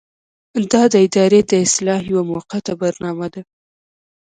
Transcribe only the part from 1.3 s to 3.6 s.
د اصلاح یوه موقته برنامه ده.